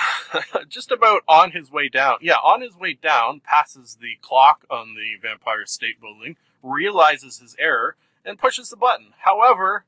Just 0.68 0.90
about 0.90 1.22
on 1.26 1.52
his 1.52 1.70
way 1.70 1.88
down. 1.88 2.18
Yeah, 2.20 2.36
on 2.42 2.60
his 2.60 2.76
way 2.76 2.92
down, 2.94 3.40
passes 3.40 3.96
the 4.00 4.16
clock 4.20 4.64
on 4.70 4.94
the 4.94 5.16
Vampire 5.20 5.64
State 5.66 6.00
Building, 6.00 6.36
realizes 6.62 7.38
his 7.38 7.56
error, 7.58 7.96
and 8.24 8.38
pushes 8.38 8.68
the 8.68 8.76
button. 8.76 9.14
However, 9.20 9.84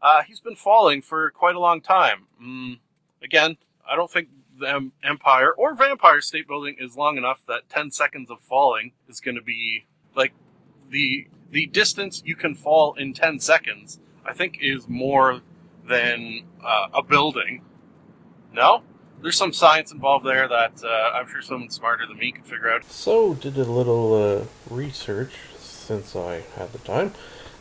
uh, 0.00 0.22
he's 0.22 0.40
been 0.40 0.56
falling 0.56 1.02
for 1.02 1.30
quite 1.30 1.56
a 1.56 1.60
long 1.60 1.80
time. 1.80 2.26
Mm, 2.42 2.78
Again, 3.22 3.56
I 3.88 3.96
don't 3.96 4.10
think 4.10 4.28
the 4.58 4.90
Empire 5.02 5.52
or 5.52 5.74
Vampire 5.74 6.20
State 6.20 6.46
Building 6.46 6.76
is 6.78 6.96
long 6.96 7.16
enough 7.16 7.42
that 7.46 7.68
10 7.68 7.90
seconds 7.90 8.30
of 8.30 8.40
falling 8.40 8.92
is 9.08 9.20
going 9.20 9.34
to 9.36 9.42
be 9.42 9.84
like 10.14 10.32
the 10.90 11.26
the 11.50 11.66
distance 11.66 12.22
you 12.26 12.36
can 12.36 12.54
fall 12.54 12.94
in 12.94 13.14
10 13.14 13.40
seconds. 13.40 13.98
I 14.28 14.34
think 14.34 14.58
is 14.60 14.86
more 14.88 15.40
than 15.88 16.44
uh, 16.62 16.88
a 16.92 17.02
building. 17.02 17.62
No, 18.52 18.82
there's 19.22 19.36
some 19.36 19.52
science 19.52 19.90
involved 19.90 20.26
there 20.26 20.46
that 20.46 20.84
uh, 20.84 21.12
I'm 21.14 21.26
sure 21.26 21.40
someone 21.40 21.70
smarter 21.70 22.06
than 22.06 22.18
me 22.18 22.32
could 22.32 22.44
figure 22.44 22.70
out. 22.70 22.84
So, 22.84 23.34
did 23.34 23.56
a 23.56 23.64
little 23.64 24.14
uh, 24.14 24.44
research 24.74 25.32
since 25.58 26.14
I 26.14 26.42
had 26.56 26.72
the 26.72 26.78
time. 26.78 27.14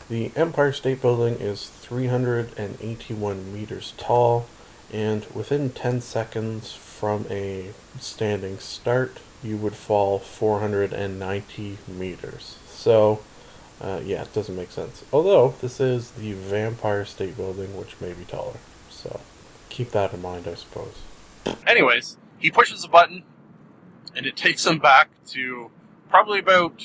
The 0.10 0.32
Empire 0.36 0.74
State 0.74 1.02
Building 1.02 1.36
is 1.36 1.68
381 1.68 3.54
meters 3.54 3.94
tall, 3.98 4.48
and 4.92 5.26
within 5.34 5.70
10 5.70 6.02
seconds 6.02 6.74
from 6.74 7.26
a 7.30 7.72
standing 8.00 8.60
start, 8.60 9.20
you 9.44 9.58
would 9.58 9.76
fall 9.76 10.20
490 10.20 11.78
meters. 11.88 12.58
So, 12.68 13.20
uh, 13.82 14.02
yeah, 14.04 14.24
it 14.24 14.34
doesn't 14.34 14.56
make 14.56 14.72
sense. 14.72 15.04
Although, 15.12 15.56
this 15.62 15.80
is 15.80 16.12
the 16.12 16.34
Vampire 16.34 17.06
State 17.06 17.38
Building, 17.38 17.78
which 17.78 18.00
may 18.02 18.14
be 18.14 18.26
taller. 18.26 18.58
So, 18.90 19.20
keep 19.70 19.92
that 19.92 20.14
in 20.14 20.22
mind, 20.22 20.48
I 20.48 20.56
suppose. 20.56 20.96
Anyways, 21.66 22.18
he 22.38 22.52
pushes 22.52 22.84
a 22.84 22.90
button, 22.90 23.24
and 24.16 24.26
it 24.26 24.36
takes 24.36 24.66
him 24.66 24.80
back 24.80 25.10
to 25.28 25.72
probably 26.10 26.40
about 26.40 26.82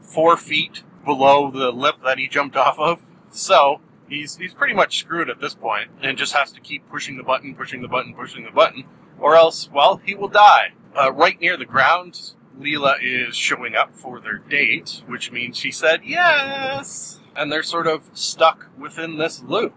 four 0.00 0.36
feet 0.36 0.82
below 1.04 1.50
the 1.50 1.70
lip 1.70 1.96
that 2.04 2.18
he 2.18 2.28
jumped 2.28 2.56
off 2.56 2.78
of. 2.78 3.02
So 3.30 3.80
he's 4.08 4.36
he's 4.36 4.54
pretty 4.54 4.74
much 4.74 4.98
screwed 4.98 5.30
at 5.30 5.40
this 5.40 5.54
point, 5.54 5.90
and 6.02 6.16
just 6.16 6.32
has 6.32 6.52
to 6.52 6.60
keep 6.60 6.88
pushing 6.90 7.16
the 7.16 7.22
button, 7.22 7.54
pushing 7.54 7.82
the 7.82 7.88
button, 7.88 8.14
pushing 8.14 8.44
the 8.44 8.50
button, 8.50 8.84
or 9.18 9.36
else, 9.36 9.70
well, 9.72 10.00
he 10.04 10.14
will 10.14 10.28
die. 10.28 10.72
Uh, 10.94 11.10
right 11.12 11.40
near 11.40 11.56
the 11.56 11.64
ground, 11.64 12.32
Leela 12.58 12.96
is 13.02 13.36
showing 13.36 13.74
up 13.74 13.94
for 13.94 14.20
their 14.20 14.38
date, 14.38 15.02
which 15.06 15.32
means 15.32 15.56
she 15.56 15.70
said 15.70 16.00
yes, 16.04 17.20
and 17.34 17.50
they're 17.50 17.62
sort 17.62 17.86
of 17.86 18.02
stuck 18.12 18.68
within 18.78 19.18
this 19.18 19.42
loop. 19.42 19.74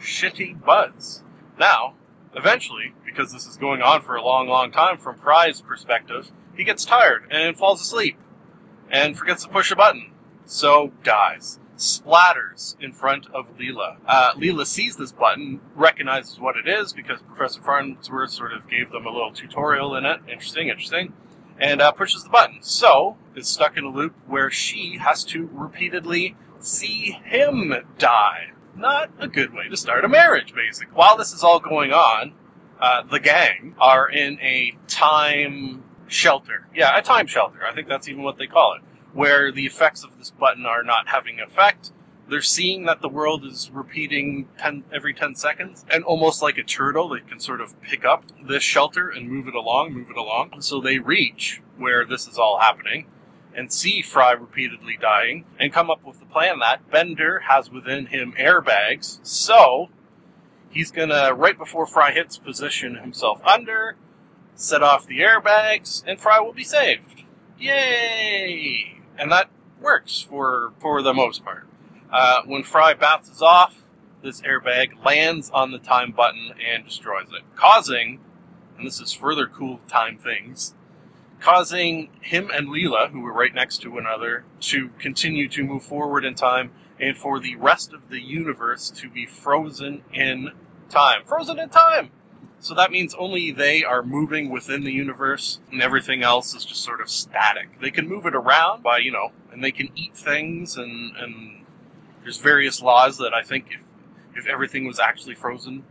Shitty 0.00 0.62
buzz. 0.64 1.22
Now, 1.58 1.94
eventually, 2.34 2.92
because 3.04 3.32
this 3.32 3.46
is 3.46 3.56
going 3.56 3.80
on 3.80 4.02
for 4.02 4.14
a 4.14 4.22
long, 4.22 4.48
long 4.48 4.70
time 4.70 4.98
from 4.98 5.16
Fry's 5.16 5.60
perspective, 5.60 6.30
he 6.56 6.64
gets 6.64 6.84
tired 6.84 7.24
and 7.30 7.56
falls 7.56 7.80
asleep 7.80 8.18
and 8.90 9.16
forgets 9.16 9.44
to 9.44 9.48
push 9.48 9.70
a 9.70 9.76
button. 9.76 10.12
So 10.44 10.92
dies. 11.02 11.58
Splatters 11.76 12.76
in 12.80 12.92
front 12.92 13.26
of 13.34 13.58
Leela. 13.58 13.96
Uh, 14.06 14.32
Leela 14.34 14.64
sees 14.66 14.96
this 14.96 15.12
button, 15.12 15.60
recognizes 15.74 16.40
what 16.40 16.56
it 16.56 16.66
is 16.66 16.92
because 16.92 17.20
Professor 17.20 17.60
Farnsworth 17.60 18.30
sort 18.30 18.52
of 18.52 18.68
gave 18.68 18.90
them 18.92 19.06
a 19.06 19.10
little 19.10 19.32
tutorial 19.32 19.94
in 19.96 20.06
it. 20.06 20.20
Interesting, 20.28 20.68
interesting. 20.68 21.12
And 21.58 21.80
uh, 21.80 21.92
pushes 21.92 22.22
the 22.22 22.30
button. 22.30 22.58
So 22.60 23.16
is 23.34 23.48
stuck 23.48 23.76
in 23.76 23.84
a 23.84 23.88
loop 23.88 24.14
where 24.26 24.50
she 24.50 24.98
has 24.98 25.24
to 25.24 25.48
repeatedly 25.52 26.36
see 26.58 27.18
him 27.24 27.74
die. 27.98 28.50
Not 28.74 29.10
a 29.18 29.28
good 29.28 29.54
way 29.54 29.68
to 29.68 29.76
start 29.76 30.04
a 30.04 30.08
marriage, 30.08 30.54
basically. 30.54 30.94
While 30.94 31.16
this 31.16 31.32
is 31.32 31.42
all 31.42 31.60
going 31.60 31.92
on, 31.92 32.34
uh, 32.80 33.02
the 33.02 33.20
gang 33.20 33.74
are 33.78 34.08
in 34.08 34.38
a 34.40 34.76
time 34.86 35.82
shelter. 36.08 36.66
Yeah, 36.74 36.96
a 36.96 37.02
time 37.02 37.26
shelter. 37.26 37.60
I 37.64 37.74
think 37.74 37.88
that's 37.88 38.08
even 38.08 38.22
what 38.22 38.36
they 38.36 38.46
call 38.46 38.74
it. 38.74 38.82
Where 39.14 39.50
the 39.50 39.64
effects 39.64 40.04
of 40.04 40.18
this 40.18 40.30
button 40.30 40.66
are 40.66 40.82
not 40.82 41.08
having 41.08 41.40
effect. 41.40 41.92
They're 42.28 42.42
seeing 42.42 42.86
that 42.86 43.02
the 43.02 43.08
world 43.08 43.44
is 43.44 43.70
repeating 43.72 44.48
10, 44.58 44.84
every 44.92 45.14
10 45.14 45.36
seconds, 45.36 45.84
and 45.90 46.02
almost 46.02 46.42
like 46.42 46.58
a 46.58 46.64
turtle, 46.64 47.08
they 47.08 47.20
can 47.20 47.38
sort 47.38 47.60
of 47.60 47.80
pick 47.82 48.04
up 48.04 48.24
this 48.42 48.64
shelter 48.64 49.08
and 49.08 49.30
move 49.30 49.46
it 49.46 49.54
along, 49.54 49.92
move 49.92 50.10
it 50.10 50.16
along. 50.16 50.60
So 50.60 50.80
they 50.80 50.98
reach 50.98 51.62
where 51.76 52.04
this 52.04 52.26
is 52.26 52.36
all 52.36 52.58
happening 52.58 53.06
and 53.54 53.72
see 53.72 54.02
Fry 54.02 54.32
repeatedly 54.32 54.98
dying 55.00 55.44
and 55.58 55.72
come 55.72 55.90
up 55.90 56.04
with 56.04 56.18
the 56.18 56.26
plan 56.26 56.58
that 56.58 56.90
Bender 56.90 57.40
has 57.48 57.70
within 57.70 58.06
him 58.06 58.34
airbags. 58.38 59.18
So 59.22 59.88
he's 60.68 60.90
gonna, 60.90 61.32
right 61.32 61.56
before 61.56 61.86
Fry 61.86 62.12
hits, 62.12 62.38
position 62.38 62.96
himself 62.96 63.40
under, 63.44 63.96
set 64.54 64.82
off 64.82 65.06
the 65.06 65.20
airbags, 65.20 66.02
and 66.06 66.20
Fry 66.20 66.40
will 66.40 66.52
be 66.52 66.64
saved. 66.64 67.24
Yay! 67.58 69.00
And 69.18 69.32
that 69.32 69.48
works 69.80 70.20
for 70.20 70.72
for 70.78 71.02
the 71.02 71.14
most 71.14 71.44
part. 71.44 71.65
Uh, 72.12 72.42
when 72.44 72.62
Fry 72.62 72.94
bounces 72.94 73.42
off, 73.42 73.82
this 74.22 74.40
airbag 74.42 75.04
lands 75.04 75.50
on 75.50 75.72
the 75.72 75.78
time 75.78 76.12
button 76.12 76.52
and 76.64 76.84
destroys 76.84 77.28
it, 77.28 77.42
causing, 77.54 78.20
and 78.76 78.86
this 78.86 79.00
is 79.00 79.12
further 79.12 79.46
cool 79.46 79.80
time 79.88 80.18
things, 80.18 80.74
causing 81.40 82.08
him 82.20 82.50
and 82.52 82.68
Leela, 82.68 83.10
who 83.10 83.20
were 83.20 83.32
right 83.32 83.54
next 83.54 83.82
to 83.82 83.90
one 83.90 84.06
another, 84.06 84.44
to 84.60 84.90
continue 84.98 85.48
to 85.48 85.64
move 85.64 85.82
forward 85.82 86.24
in 86.24 86.34
time 86.34 86.70
and 86.98 87.16
for 87.16 87.38
the 87.38 87.56
rest 87.56 87.92
of 87.92 88.08
the 88.08 88.20
universe 88.20 88.90
to 88.90 89.08
be 89.10 89.26
frozen 89.26 90.02
in 90.12 90.50
time. 90.88 91.22
Frozen 91.24 91.58
in 91.58 91.68
time! 91.68 92.10
So 92.58 92.74
that 92.74 92.90
means 92.90 93.14
only 93.14 93.52
they 93.52 93.84
are 93.84 94.02
moving 94.02 94.50
within 94.50 94.82
the 94.82 94.92
universe 94.92 95.60
and 95.70 95.82
everything 95.82 96.22
else 96.22 96.54
is 96.54 96.64
just 96.64 96.82
sort 96.82 97.02
of 97.02 97.10
static. 97.10 97.80
They 97.80 97.90
can 97.90 98.08
move 98.08 98.24
it 98.24 98.34
around 98.34 98.82
by, 98.82 98.98
you 98.98 99.12
know, 99.12 99.32
and 99.52 99.62
they 99.62 99.70
can 99.70 99.90
eat 99.94 100.16
things 100.16 100.76
and, 100.76 101.14
and 101.16 101.65
there's 102.26 102.38
various 102.38 102.82
laws 102.82 103.18
that 103.18 103.32
I 103.32 103.44
think 103.44 103.66
if, 103.70 103.84
if 104.34 104.48
everything 104.48 104.84
was 104.84 104.98
actually 104.98 105.36
frozen, 105.36 105.84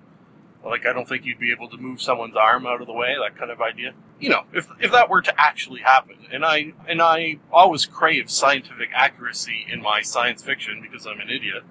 like 0.66 0.86
I 0.86 0.92
don't 0.92 1.08
think 1.08 1.24
you'd 1.24 1.40
be 1.40 1.54
able 1.54 1.70
to 1.70 1.78
move 1.78 2.02
someone's 2.02 2.36
arm 2.36 2.68
out 2.68 2.82
of 2.82 2.88
the 2.88 2.94
way, 2.94 3.16
that 3.18 3.38
kind 3.38 3.52
of 3.52 3.62
idea. 3.62 3.94
You 4.20 4.32
know, 4.32 4.42
if, 4.52 4.68
if 4.82 4.92
that 4.92 5.10
were 5.10 5.22
to 5.22 5.34
actually 5.40 5.80
happen, 5.80 6.18
and 6.34 6.44
I, 6.44 6.74
and 6.90 7.02
I 7.02 7.38
always 7.54 7.86
crave 7.86 8.30
scientific 8.30 8.90
accuracy 8.94 9.66
in 9.72 9.82
my 9.82 10.02
science 10.02 10.44
fiction 10.44 10.82
because 10.82 11.08
I'm 11.08 11.22
an 11.22 11.30
idiot, 11.30 11.64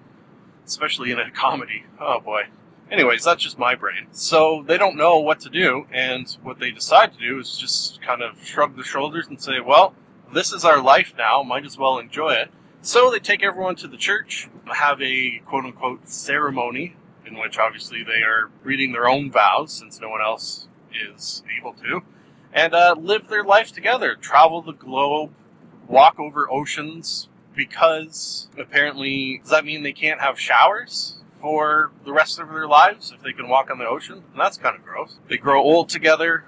especially 0.65 1.11
in 1.11 1.19
a 1.19 1.31
comedy. 1.31 1.85
Oh 2.01 2.21
boy. 2.21 2.45
Anyways, 2.91 3.23
that's 3.23 3.43
just 3.43 3.59
my 3.59 3.75
brain. 3.75 4.07
So 4.13 4.65
they 4.67 4.79
don't 4.79 4.97
know 4.97 5.19
what 5.19 5.41
to 5.41 5.51
do, 5.51 5.87
and 5.93 6.27
what 6.43 6.59
they 6.59 6.71
decide 6.71 7.13
to 7.13 7.19
do 7.19 7.39
is 7.39 7.59
just 7.59 8.01
kind 8.01 8.23
of 8.23 8.43
shrug 8.43 8.79
the 8.79 8.83
shoulders 8.83 9.27
and 9.27 9.39
say, 9.39 9.61
well, 9.61 9.95
this 10.33 10.55
is 10.55 10.65
our 10.65 10.81
life 10.81 11.13
now, 11.19 11.43
might 11.43 11.67
as 11.67 11.77
well 11.77 11.99
enjoy 11.99 12.31
it. 12.31 12.51
So 12.85 13.11
they 13.11 13.19
take 13.19 13.43
everyone 13.43 13.77
to 13.77 13.89
the 13.89 13.97
church, 13.97 14.47
have 14.67 15.01
a 15.01 15.39
quote 15.47 15.65
unquote 15.65 16.07
ceremony, 16.07 16.95
in 17.25 17.39
which 17.39 17.57
obviously 17.59 18.05
they 18.05 18.23
are 18.23 18.51
reading 18.63 18.93
their 18.93 19.09
own 19.09 19.31
vows, 19.31 19.73
since 19.73 19.99
no 20.03 20.11
one 20.11 20.21
else 20.21 20.69
is 20.93 21.43
able 21.59 21.73
to, 21.73 22.03
and 22.53 22.75
uh, 22.75 22.95
live 22.99 23.29
their 23.29 23.43
life 23.43 23.73
together, 23.73 24.15
travel 24.15 24.61
the 24.61 24.75
globe, 24.75 25.31
walk 25.89 26.21
over 26.21 26.47
oceans, 26.53 27.31
because 27.57 28.49
apparently, 28.59 29.39
does 29.39 29.51
that 29.51 29.65
mean 29.65 29.83
they 29.83 29.95
can't 29.95 30.21
have 30.21 30.39
showers? 30.39 31.23
for 31.41 31.93
the 32.07 32.13
rest 32.13 32.39
of 32.39 32.49
their 32.49 32.67
lives 32.67 33.13
if 33.15 33.23
they 33.23 33.35
can 33.35 33.47
walk 33.51 33.71
on 33.71 33.77
the 33.77 33.87
ocean. 33.87 34.25
And 34.33 34.41
that's 34.41 34.57
kind 34.57 34.75
of 34.75 34.83
gross. 34.83 35.17
They 35.29 35.37
grow 35.37 35.61
old 35.61 35.91
together. 35.91 36.45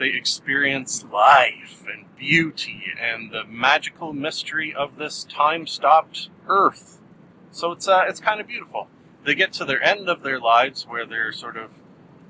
They 0.00 0.08
experience 0.08 1.04
life 1.12 1.84
and 1.86 2.06
beauty 2.16 2.84
and 2.98 3.30
the 3.30 3.44
magical 3.44 4.14
mystery 4.14 4.74
of 4.74 4.96
this 4.96 5.24
time-stopped 5.24 6.30
Earth. 6.48 7.02
So 7.50 7.72
it's 7.72 7.86
uh, 7.86 8.04
it's 8.08 8.18
kind 8.18 8.40
of 8.40 8.46
beautiful. 8.46 8.88
They 9.26 9.34
get 9.34 9.52
to 9.54 9.66
their 9.66 9.82
end 9.82 10.08
of 10.08 10.22
their 10.22 10.40
lives 10.40 10.86
where 10.86 11.04
they're 11.04 11.32
sort 11.32 11.58
of 11.58 11.68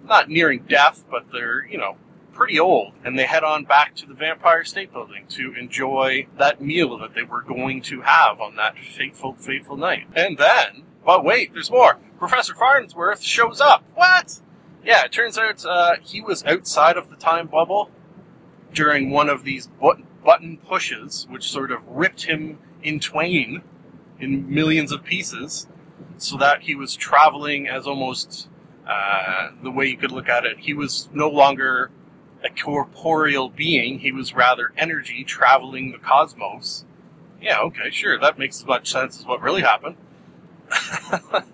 not 0.05 0.29
nearing 0.29 0.65
death, 0.69 1.05
but 1.09 1.27
they're 1.33 1.65
you 1.65 1.79
know 1.79 1.97
pretty 2.33 2.59
old, 2.59 2.95
and 3.05 3.17
they 3.17 3.27
head 3.27 3.45
on 3.45 3.65
back 3.65 3.95
to 3.97 4.07
the 4.07 4.15
Vampire 4.15 4.65
State 4.65 4.93
Building 4.93 5.27
to 5.29 5.55
enjoy 5.55 6.27
that 6.39 6.61
meal 6.61 6.99
that 6.99 7.15
they 7.15 7.23
were 7.23 7.43
going 7.43 7.83
to 7.83 8.00
have 8.00 8.41
on 8.41 8.57
that 8.57 8.77
fateful, 8.79 9.35
fateful 9.35 9.77
night. 9.77 10.09
And 10.17 10.39
then 10.39 10.87
but 11.05 11.25
wait, 11.25 11.53
there's 11.53 11.71
more. 11.71 11.99
Professor 12.19 12.55
Farnsworth 12.55 13.23
shows 13.23 13.61
up. 13.61 13.85
What? 13.95 14.41
Yeah, 14.85 15.05
it 15.05 15.13
turns 15.13 15.37
out 15.37 15.65
uh, 15.65 15.97
he 16.03 16.21
was 16.21 16.45
outside 16.45 16.97
of 16.97 17.11
the 17.11 17.17
time 17.17 17.47
bubble 17.47 17.91
during 18.73 19.11
one 19.11 19.29
of 19.29 19.45
these 19.45 19.69
but- 19.81 20.01
button 20.25 20.59
pushes, 20.59 21.27
which 21.29 21.51
sort 21.51 21.71
of 21.71 21.87
ripped 21.87 22.25
him 22.25 22.59
in 22.83 23.01
twain 23.01 23.63
in 24.19 24.53
millions 24.53 24.93
of 24.93 25.05
pieces, 25.05 25.67
so 26.17 26.37
that 26.37 26.63
he 26.63 26.75
was 26.75 26.95
traveling 26.97 27.69
as 27.69 27.87
almost 27.87 28.49
uh, 28.87 29.51
the 29.63 29.71
way 29.71 29.87
you 29.87 29.97
could 29.97 30.13
look 30.13 30.29
at 30.29 30.45
it. 30.45 30.59
He 30.59 30.75
was 30.75 31.09
no 31.13 31.29
longer 31.29 31.91
a 32.43 32.49
corporeal 32.51 33.51
being, 33.51 33.99
he 33.99 34.13
was 34.13 34.35
rather 34.35 34.73
energy 34.77 35.25
traveling 35.25 35.93
the 35.93 35.99
cosmos. 35.99 36.85
Yeah, 37.41 37.61
okay, 37.61 37.91
sure, 37.91 38.19
that 38.19 38.39
makes 38.39 38.61
as 38.61 38.67
much 38.67 38.91
sense 38.91 39.19
as 39.19 39.27
what 39.27 39.43
really 39.43 39.63
happened. 39.63 39.97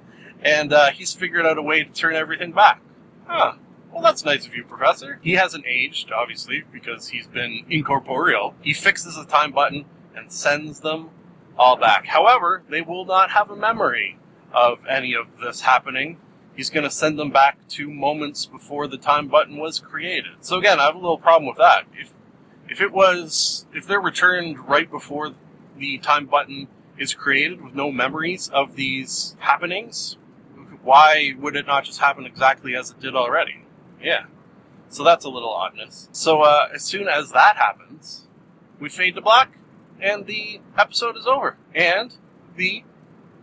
and 0.42 0.72
uh, 0.72 0.90
he's 0.90 1.12
figured 1.12 1.46
out 1.46 1.58
a 1.58 1.62
way 1.62 1.82
to 1.82 1.90
turn 1.90 2.14
everything 2.14 2.52
back. 2.52 2.80
Huh. 3.26 3.54
Well, 3.92 4.02
that's 4.02 4.24
nice 4.24 4.46
of 4.46 4.54
you, 4.54 4.64
Professor. 4.64 5.20
He 5.22 5.32
hasn't 5.32 5.64
aged, 5.66 6.10
obviously, 6.12 6.64
because 6.72 7.08
he's 7.08 7.26
been 7.26 7.64
incorporeal. 7.70 8.54
He 8.60 8.74
fixes 8.74 9.16
the 9.16 9.24
time 9.24 9.52
button 9.52 9.86
and 10.14 10.30
sends 10.30 10.80
them 10.80 11.10
all 11.58 11.76
back. 11.76 12.06
However, 12.06 12.62
they 12.68 12.82
will 12.82 13.04
not 13.04 13.30
have 13.30 13.50
a 13.50 13.56
memory 13.56 14.18
of 14.52 14.78
any 14.86 15.14
of 15.14 15.38
this 15.40 15.62
happening 15.62 16.18
he's 16.56 16.70
going 16.70 16.84
to 16.84 16.90
send 16.90 17.18
them 17.18 17.30
back 17.30 17.68
to 17.68 17.90
moments 17.90 18.46
before 18.46 18.88
the 18.88 18.96
time 18.96 19.28
button 19.28 19.58
was 19.58 19.78
created. 19.78 20.32
So 20.40 20.58
again, 20.58 20.80
I 20.80 20.86
have 20.86 20.94
a 20.94 20.98
little 20.98 21.18
problem 21.18 21.46
with 21.46 21.58
that. 21.58 21.84
If 21.94 22.12
if 22.68 22.80
it 22.80 22.92
was 22.92 23.66
if 23.74 23.86
they're 23.86 24.00
returned 24.00 24.68
right 24.68 24.90
before 24.90 25.34
the 25.78 25.98
time 25.98 26.26
button 26.26 26.68
is 26.98 27.14
created 27.14 27.62
with 27.62 27.74
no 27.74 27.92
memories 27.92 28.48
of 28.48 28.74
these 28.74 29.36
happenings, 29.38 30.16
why 30.86 31.34
would 31.38 31.56
it 31.56 31.66
not 31.66 31.84
just 31.84 32.00
happen 32.00 32.24
exactly 32.24 32.76
as 32.76 32.90
it 32.90 33.00
did 33.00 33.16
already? 33.16 33.64
Yeah. 34.00 34.26
So 34.88 35.02
that's 35.02 35.24
a 35.24 35.28
little 35.28 35.52
oddness. 35.52 36.08
So 36.12 36.42
uh, 36.42 36.68
as 36.72 36.84
soon 36.84 37.08
as 37.08 37.32
that 37.32 37.56
happens, 37.56 38.26
we 38.78 38.88
fade 38.88 39.16
to 39.16 39.20
black, 39.20 39.58
and 40.00 40.26
the 40.26 40.60
episode 40.78 41.16
is 41.16 41.26
over, 41.26 41.56
and 41.74 42.14
the 42.54 42.84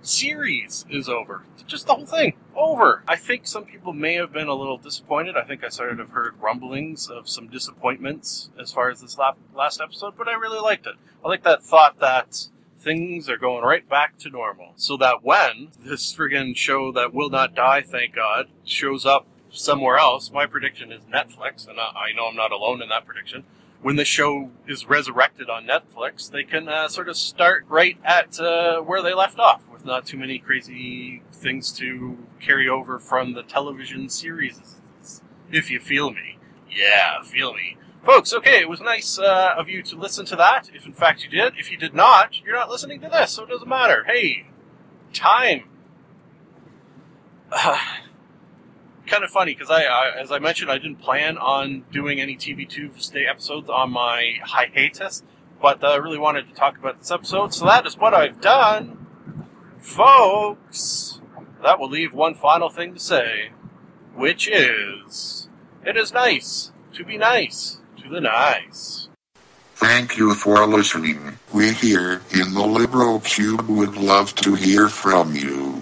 series 0.02 0.86
is 0.90 1.10
over. 1.10 1.44
Just 1.68 1.88
the 1.88 1.96
whole 1.96 2.06
thing 2.06 2.34
over. 2.56 3.04
I 3.08 3.18
think 3.18 3.46
some 3.46 3.66
people 3.66 3.92
may 3.92 4.14
have 4.16 4.32
been 4.32 4.48
a 4.48 4.56
little 4.56 4.78
disappointed. 4.78 5.36
I 5.36 5.44
think 5.44 5.66
I 5.66 5.70
sort 5.70 6.00
of 6.00 6.10
heard 6.12 6.36
rumblings 6.40 7.10
of 7.10 7.28
some 7.28 7.48
disappointments 7.48 8.52
as 8.58 8.72
far 8.72 8.90
as 8.90 9.02
this 9.02 9.18
last 9.18 9.82
episode, 9.82 10.14
but 10.18 10.30
I 10.30 10.34
really 10.34 10.60
liked 10.60 10.88
it. 10.88 10.96
I 11.24 11.28
like 11.28 11.44
that 11.44 11.62
thought 11.62 12.00
that 12.00 12.48
things 12.84 13.30
are 13.30 13.38
going 13.38 13.64
right 13.64 13.88
back 13.88 14.18
to 14.20 14.30
normal. 14.30 14.74
So 14.76 14.98
that 14.98 15.24
when 15.24 15.70
this 15.80 16.14
friggin' 16.14 16.56
show 16.56 16.92
that 16.92 17.14
will 17.14 17.30
not 17.30 17.56
die, 17.56 17.82
thank 17.82 18.16
God, 18.16 18.50
shows 18.66 19.06
up 19.06 19.26
somewhere 19.50 19.98
else, 19.98 20.32
my 20.32 20.46
prediction 20.46 20.92
is 20.92 21.04
Netflix, 21.04 21.68
and 21.68 21.80
I 21.80 22.12
know 22.16 22.28
I'm 22.28 22.36
not 22.36 22.52
alone 22.52 22.82
in 22.82 22.90
that 22.90 23.06
prediction. 23.06 23.44
When 23.82 23.96
the 23.98 24.06
show 24.06 24.50
is 24.68 24.86
resurrected 24.86 25.50
on 25.50 25.68
Netflix, 25.68 26.32
they 26.32 26.44
can 26.44 26.70
uh, 26.70 26.88
sort 26.88 27.10
of 27.10 27.18
start 27.18 27.66
right 27.68 27.98
at 28.04 28.40
uh, 28.40 28.80
where 28.82 29.02
they 29.02 29.14
left 29.14 29.40
off, 29.40 29.62
with 29.72 29.86
not 29.86 30.06
too 30.06 30.18
many 30.18 30.40
crazy 30.40 31.22
things 31.32 31.72
to 31.74 32.18
carry 32.40 32.70
over 32.70 32.98
from 32.98 33.34
the 33.34 33.44
television 33.44 34.10
series. 34.10 34.80
If 35.52 35.70
you 35.70 35.80
feel 35.80 36.12
me. 36.12 36.38
Yeah, 36.70 37.22
feel 37.24 37.54
me. 37.54 37.78
Folks, 38.06 38.34
okay, 38.34 38.60
it 38.60 38.68
was 38.68 38.82
nice 38.82 39.18
uh, 39.18 39.54
of 39.58 39.70
you 39.70 39.82
to 39.82 39.96
listen 39.96 40.26
to 40.26 40.36
that, 40.36 40.70
if 40.74 40.86
in 40.86 40.92
fact 40.92 41.24
you 41.24 41.30
did. 41.30 41.54
If 41.58 41.72
you 41.72 41.78
did 41.78 41.94
not, 41.94 42.42
you're 42.44 42.56
not 42.56 42.70
listening 42.70 43.00
to 43.00 43.08
this, 43.08 43.32
so 43.32 43.44
it 43.44 43.50
doesn't 43.50 43.68
matter. 43.68 44.04
Hey, 44.06 44.48
time. 45.14 45.64
Uh, 47.56 47.78
kind 49.06 49.24
of 49.24 49.30
funny 49.30 49.54
because 49.54 49.70
I, 49.70 49.84
I, 49.84 50.20
as 50.20 50.32
I 50.32 50.40
mentioned, 50.40 50.72
I 50.72 50.80
didn't 50.80 50.96
plan 50.96 51.38
on 51.38 51.84
doing 51.92 52.20
any 52.20 52.36
TV 52.36 52.68
Tuesday 52.68 53.28
episodes 53.28 53.70
on 53.70 53.92
my 53.92 54.40
hiatus, 54.44 55.22
but 55.62 55.84
I 55.84 55.98
really 55.98 56.18
wanted 56.18 56.50
to 56.50 56.56
talk 56.56 56.80
about 56.80 56.98
this 56.98 57.12
episode, 57.12 57.54
so 57.54 57.66
that 57.66 57.86
is 57.86 57.96
what 57.96 58.16
I've 58.16 58.42
done, 58.42 59.06
folks. 59.78 61.22
That 61.62 61.80
will 61.80 61.90
leave 61.90 62.12
one 62.12 62.34
final 62.34 62.70
thing 62.70 62.96
to 62.96 63.00
say, 63.00 63.52
which 64.16 64.48
is, 64.48 65.48
it 65.86 65.96
is 65.96 66.12
nice 66.12 66.72
to 66.94 67.06
be 67.06 67.18
nice 67.18 67.83
to 68.04 68.10
the 68.10 68.22
nice. 68.22 69.08
Thank 69.76 70.18
you 70.18 70.34
for 70.36 70.66
listening. 70.68 71.38
We 71.54 71.74
here 71.74 72.22
in 72.32 72.54
the 72.54 72.62
LibroCube 72.62 73.68
would 73.68 73.98
love 73.98 74.36
to 74.36 74.56
hear 74.56 74.88
from 74.88 75.36
you. 75.36 75.82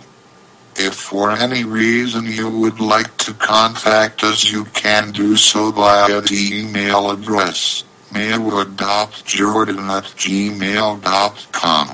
If 0.75 0.95
for 0.95 1.31
any 1.31 1.63
reason 1.63 2.25
you 2.25 2.49
would 2.49 2.79
like 2.79 3.15
to 3.17 3.33
contact 3.33 4.23
us, 4.23 4.49
you 4.51 4.65
can 4.65 5.11
do 5.11 5.35
so 5.35 5.71
via 5.71 6.21
the 6.21 6.49
email 6.53 7.11
address 7.11 7.83
maywood.jordan 8.13 9.79
at 9.79 10.03
gmail.com. 10.03 11.89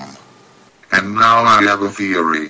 And 0.92 1.16
now 1.16 1.44
I 1.44 1.64
have 1.64 1.82
a 1.82 1.90
theory. 1.90 2.50